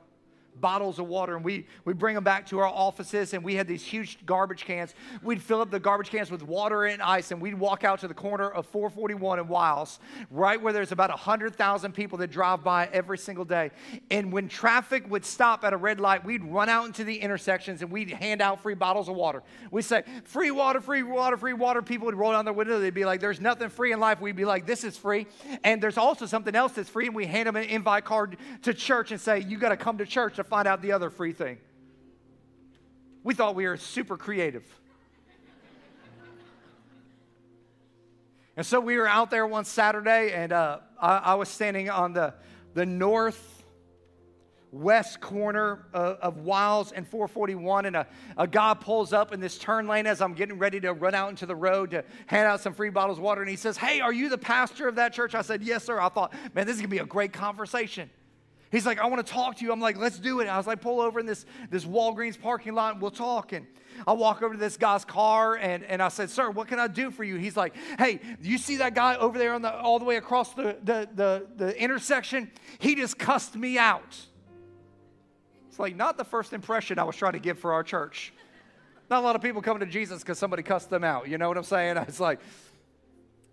[0.59, 3.67] bottles of water and we, we bring them back to our offices and we had
[3.67, 4.93] these huge garbage cans.
[5.23, 8.07] We'd fill up the garbage cans with water and ice and we'd walk out to
[8.07, 12.89] the corner of 441 and wiles right where there's about 100000 people that drive by
[12.91, 13.71] every single day.
[14.09, 17.81] And when traffic would stop at a red light we'd run out into the intersections
[17.81, 19.43] and we'd hand out free bottles of water.
[19.71, 21.81] We'd say free water free water free water.
[21.81, 22.79] People would roll down their window.
[22.79, 24.19] They'd be like there's nothing free in life.
[24.19, 25.27] We'd be like this is free.
[25.63, 28.73] And there's also something else that's free and we hand them an invite card to
[28.73, 31.33] church and say you got to come to church to find out the other free
[31.33, 31.57] thing.
[33.23, 34.63] We thought we were super creative.
[38.57, 42.13] and so we were out there one Saturday, and uh, I, I, was standing on
[42.13, 42.33] the,
[42.73, 43.63] the north
[44.71, 49.59] west corner of, of Wiles and 441, and a, a guy pulls up in this
[49.59, 52.61] turn lane as I'm getting ready to run out into the road to hand out
[52.61, 53.41] some free bottles of water.
[53.41, 55.35] And he says, Hey, are you the pastor of that church?
[55.35, 55.99] I said, Yes, sir.
[55.99, 58.09] I thought, man, this is going to be a great conversation.
[58.71, 59.73] He's like, I want to talk to you.
[59.73, 60.47] I'm like, let's do it.
[60.47, 63.51] I was like, pull over in this, this Walgreens parking lot and we'll talk.
[63.51, 63.67] And
[64.07, 66.87] I walk over to this guy's car and, and I said, Sir, what can I
[66.87, 67.35] do for you?
[67.35, 70.53] He's like, Hey, you see that guy over there on the, all the way across
[70.53, 72.49] the, the, the, the intersection?
[72.79, 74.17] He just cussed me out.
[75.67, 78.31] It's like not the first impression I was trying to give for our church.
[79.09, 81.27] Not a lot of people coming to Jesus because somebody cussed them out.
[81.27, 81.97] You know what I'm saying?
[82.07, 82.39] It's like,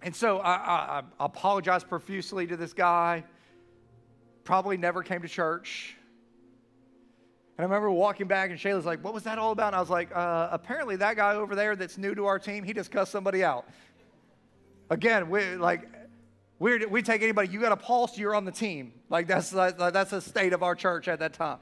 [0.01, 3.25] and so I, I, I apologize profusely to this guy
[4.49, 5.95] probably never came to church.
[7.59, 9.69] And I remember walking back, and Shayla's like, What was that all about?
[9.69, 12.65] And I was like, uh, Apparently, that guy over there that's new to our team,
[12.65, 13.69] he just cussed somebody out.
[14.89, 15.83] Again, we like
[16.59, 17.51] we we take anybody.
[17.51, 18.95] You got a pulse, you're on the team.
[19.11, 21.59] Like that's like, that's the state of our church at that time.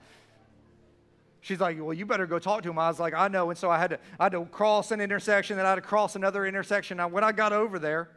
[1.40, 2.78] She's like, well, you better go talk to him.
[2.78, 3.50] I was like, I know.
[3.50, 5.80] And so I had to, I had to cross an intersection, then I had to
[5.80, 6.98] cross another intersection.
[6.98, 8.10] Now, when I got over there,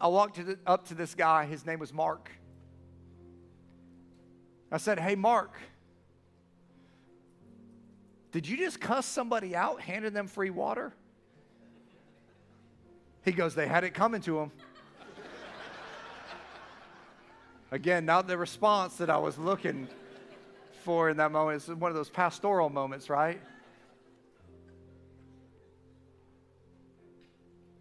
[0.00, 1.46] I walked to the, up to this guy.
[1.46, 2.30] His name was Mark.
[4.70, 5.52] I said, hey, Mark,
[8.32, 10.92] did you just cuss somebody out handing them free water?
[13.24, 14.52] He goes, They had it coming to him.
[17.70, 19.88] Again, not the response that I was looking
[20.84, 21.56] for in that moment.
[21.56, 23.38] It's one of those pastoral moments, right?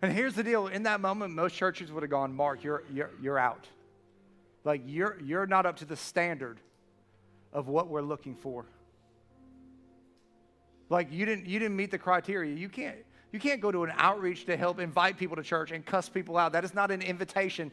[0.01, 3.11] And here's the deal in that moment, most churches would have gone, Mark, you're, you're,
[3.21, 3.65] you're out.
[4.65, 6.59] Like, you're, you're not up to the standard
[7.57, 8.67] of what we're looking for.
[10.89, 12.55] Like, you didn't, you didn't meet the criteria.
[12.55, 12.97] You can't,
[13.31, 16.37] you can't go to an outreach to help invite people to church and cuss people
[16.37, 16.51] out.
[16.51, 17.71] That is not an invitation.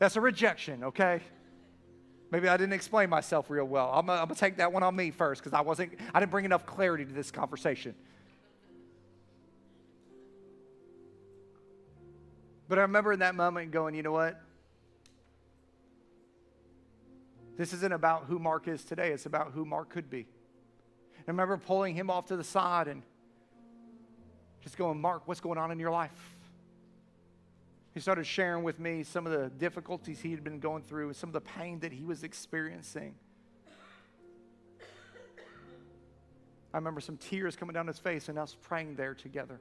[0.00, 1.20] That's a rejection, okay?
[2.32, 3.92] Maybe I didn't explain myself real well.
[3.94, 6.66] I'm to take that one on me first because I wasn't, I didn't bring enough
[6.66, 7.94] clarity to this conversation.
[12.68, 14.40] But I remember in that moment going, you know what?
[17.60, 20.26] This isn't about who Mark is today, it's about who Mark could be.
[21.18, 23.02] I remember pulling him off to the side and
[24.62, 26.38] just going, Mark, what's going on in your life?
[27.92, 31.16] He started sharing with me some of the difficulties he had been going through, and
[31.16, 33.14] some of the pain that he was experiencing.
[36.72, 39.60] I remember some tears coming down his face and us praying there together.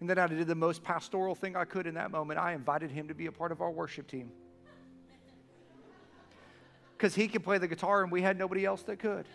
[0.00, 2.38] And then I did the most pastoral thing I could in that moment.
[2.38, 4.30] I invited him to be a part of our worship team.
[6.96, 9.26] Because he could play the guitar and we had nobody else that could.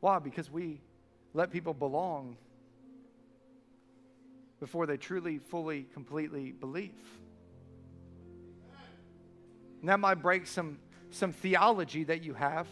[0.00, 0.18] Why?
[0.18, 0.80] Because we
[1.34, 2.36] let people belong
[4.60, 6.92] before they truly, fully, completely believe.
[9.80, 10.78] And that might break some,
[11.10, 12.66] some theology that you have.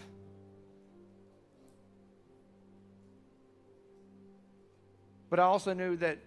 [5.29, 6.19] But I also knew that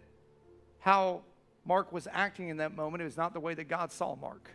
[0.80, 1.22] how
[1.66, 4.50] Mark was acting in that moment, it was not the way that God saw Mark.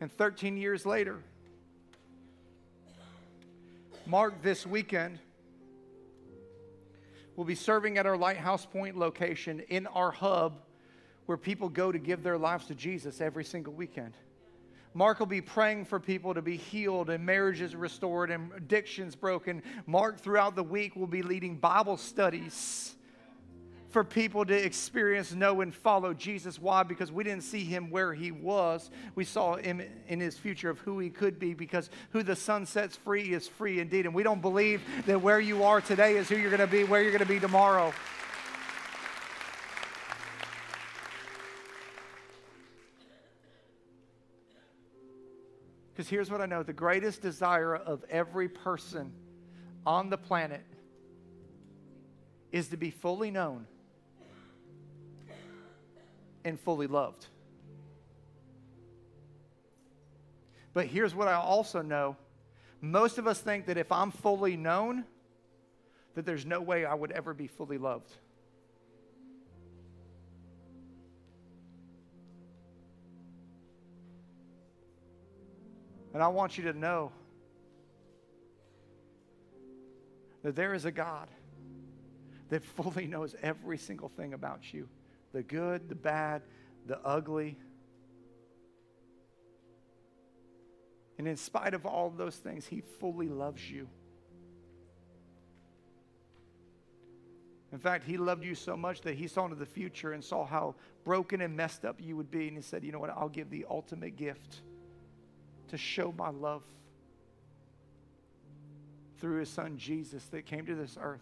[0.00, 1.18] And 13 years later,
[4.06, 5.18] Mark this weekend
[7.36, 10.60] will be serving at our Lighthouse Point location in our hub
[11.26, 14.14] where people go to give their lives to Jesus every single weekend.
[14.94, 19.62] Mark will be praying for people to be healed and marriages restored and addictions broken.
[19.86, 22.94] Mark, throughout the week, will be leading Bible studies
[23.92, 26.58] for people to experience, know, and follow Jesus.
[26.58, 26.82] Why?
[26.82, 28.90] Because we didn't see him where he was.
[29.14, 32.64] We saw him in his future of who he could be because who the Son
[32.64, 34.06] sets free is free indeed.
[34.06, 36.84] And we don't believe that where you are today is who you're going to be,
[36.84, 37.92] where you're going to be tomorrow.
[46.02, 49.12] Because here's what I know the greatest desire of every person
[49.86, 50.64] on the planet
[52.50, 53.68] is to be fully known
[56.44, 57.26] and fully loved.
[60.74, 62.16] But here's what I also know
[62.80, 65.04] most of us think that if I'm fully known,
[66.16, 68.10] that there's no way I would ever be fully loved.
[76.12, 77.10] And I want you to know
[80.42, 81.28] that there is a God
[82.50, 84.88] that fully knows every single thing about you
[85.32, 86.42] the good, the bad,
[86.86, 87.56] the ugly.
[91.16, 93.88] And in spite of all of those things, He fully loves you.
[97.72, 100.44] In fact, He loved you so much that He saw into the future and saw
[100.44, 102.48] how broken and messed up you would be.
[102.48, 103.08] And He said, You know what?
[103.08, 104.60] I'll give the ultimate gift
[105.72, 106.62] to show my love
[109.18, 111.20] through His Son Jesus that came to this earth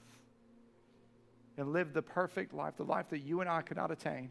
[1.56, 4.28] and lived the perfect life, the life that you and I could not attain,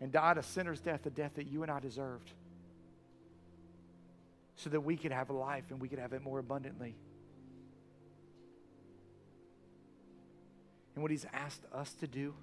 [0.00, 2.30] and died a sinner's death, the death that you and I deserved,
[4.54, 6.94] so that we could have a life and we could have it more abundantly.
[10.94, 12.34] And what he's asked us to do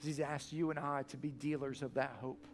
[0.00, 2.46] is he's asked you and I to be dealers of that hope.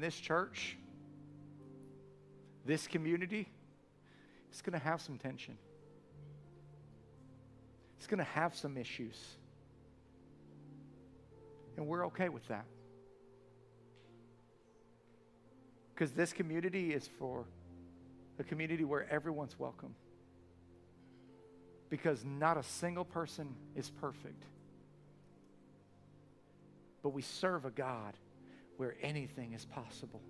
[0.00, 0.78] In this church,
[2.64, 3.46] this community,
[4.48, 5.58] it's going to have some tension.
[7.98, 9.18] It's going to have some issues.
[11.76, 12.64] And we're okay with that.
[15.92, 17.44] Because this community is for
[18.38, 19.94] a community where everyone's welcome.
[21.90, 24.44] Because not a single person is perfect.
[27.02, 28.14] But we serve a God
[28.80, 30.22] where anything is possible.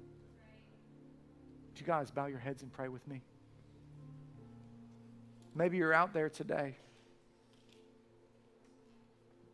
[1.68, 3.22] Would you guys bow your heads and pray with me?
[5.54, 6.74] Maybe you're out there today.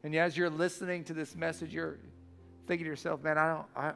[0.02, 1.98] And as you're listening to this message, you're
[2.66, 3.92] thinking to yourself, man, I don't I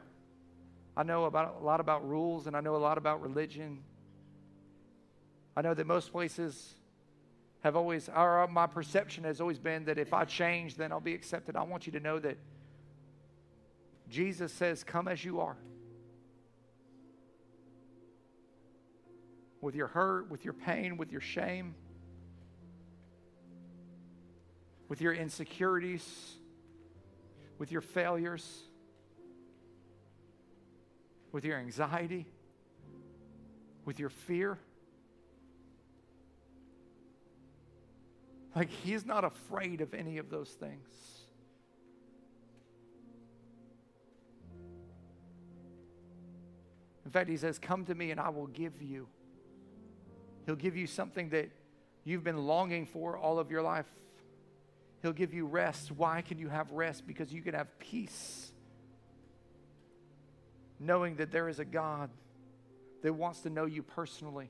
[0.95, 3.79] I know about a lot about rules and I know a lot about religion.
[5.57, 6.75] I know that most places
[7.61, 11.15] have always, or my perception has always been that if I change, then I'll be
[11.15, 11.55] accepted.
[11.55, 12.37] I want you to know that
[14.11, 15.55] Jesus says, Come as you are.
[19.61, 21.75] With your hurt, with your pain, with your shame,
[24.89, 26.35] with your insecurities,
[27.57, 28.63] with your failures,
[31.31, 32.25] with your anxiety,
[33.85, 34.59] with your fear.
[38.55, 40.89] Like, he's not afraid of any of those things.
[47.05, 49.07] In fact, he says, Come to me and I will give you.
[50.45, 51.49] He'll give you something that
[52.03, 53.85] you've been longing for all of your life.
[55.01, 55.91] He'll give you rest.
[55.91, 57.07] Why can you have rest?
[57.07, 58.51] Because you can have peace.
[60.79, 62.09] Knowing that there is a God
[63.01, 64.49] that wants to know you personally,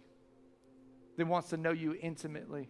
[1.18, 2.70] that wants to know you intimately.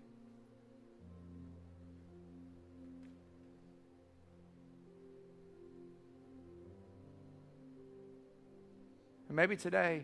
[9.31, 10.03] And maybe today,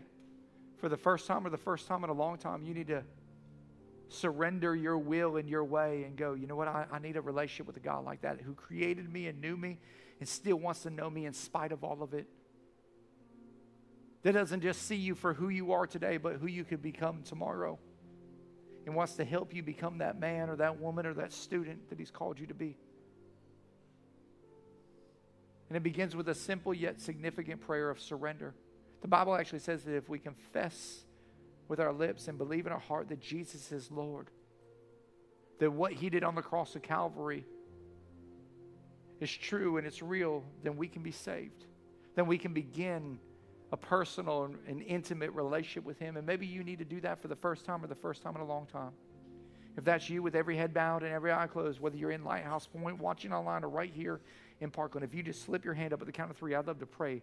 [0.78, 3.04] for the first time or the first time in a long time, you need to
[4.08, 6.70] surrender your will and your way and go, you know what?
[6.70, 9.58] I, I need a relationship with a God like that who created me and knew
[9.58, 9.80] me
[10.22, 12.26] and still wants to know me in spite of all of it.
[14.24, 17.22] That doesn't just see you for who you are today, but who you could become
[17.24, 17.78] tomorrow.
[18.86, 22.00] And wants to help you become that man or that woman or that student that
[22.00, 22.78] He's called you to be.
[25.68, 28.56] And it begins with a simple yet significant prayer of surrender.
[29.02, 31.04] The Bible actually says that if we confess
[31.68, 34.30] with our lips and believe in our heart that Jesus is Lord,
[35.60, 37.46] that what he did on the cross of Calvary
[39.20, 41.66] is true and it's real, then we can be saved.
[42.16, 43.20] Then we can begin
[43.72, 46.18] a personal and intimate relationship with him.
[46.18, 48.36] And maybe you need to do that for the first time or the first time
[48.36, 48.92] in a long time.
[49.76, 52.66] If that's you with every head bowed and every eye closed, whether you're in Lighthouse
[52.66, 54.22] Point, watching online, or right here
[54.60, 56.66] in Parkland, if you just slip your hand up at the count of three, I'd
[56.66, 57.22] love to pray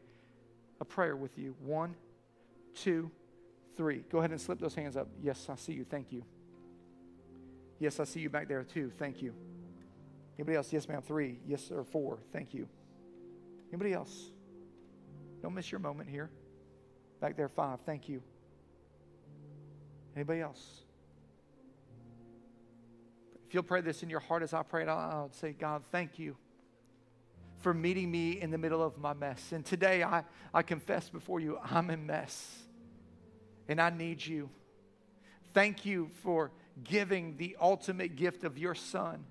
[0.81, 1.55] a prayer with you.
[1.61, 1.95] One,
[2.75, 3.11] two,
[3.77, 4.05] three.
[4.11, 5.09] Go ahead and slip those hands up.
[5.23, 5.85] Yes, I see you.
[5.85, 6.25] Thank you.
[7.79, 8.91] Yes, I see you back there too.
[8.99, 9.35] Thank you.
[10.39, 10.73] Anybody else?
[10.73, 11.03] Yes, ma'am.
[11.03, 11.39] Three.
[11.47, 11.85] Yes, sir.
[11.85, 12.19] Four.
[12.33, 12.69] Thank you.
[13.71, 14.31] Anybody else?
[15.43, 16.31] Don't miss your moment here.
[17.21, 17.81] Back there, five.
[17.85, 18.23] Thank you.
[20.17, 20.85] Anybody else?
[23.47, 26.19] If you'll pray this in your heart as I pray it, I'll say, God, thank
[26.19, 26.37] you
[27.65, 29.51] for meeting me in the middle of my mess.
[29.53, 32.59] And today I, I confess before you, I'm a mess
[33.69, 34.51] and I need you.
[35.55, 36.53] Thank you for
[36.85, 39.25] giving the ultimate gift of your son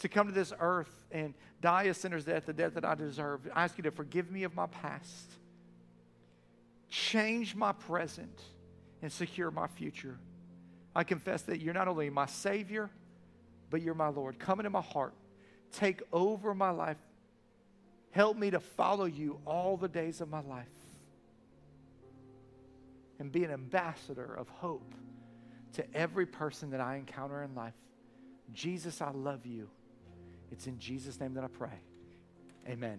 [0.00, 1.32] to come to this earth and
[1.62, 3.48] die a sinner's death, the death that I deserve.
[3.54, 5.32] I ask you to forgive me of my past,
[6.90, 8.42] change my present,
[9.00, 10.18] and secure my future.
[10.94, 12.90] I confess that you're not only my Savior,
[13.70, 14.38] but you're my Lord.
[14.38, 15.14] Come into my heart.
[15.72, 16.96] Take over my life.
[18.10, 20.66] Help me to follow you all the days of my life
[23.18, 24.94] and be an ambassador of hope
[25.74, 27.74] to every person that I encounter in life.
[28.52, 29.68] Jesus, I love you.
[30.50, 31.80] It's in Jesus' name that I pray.
[32.68, 32.98] Amen.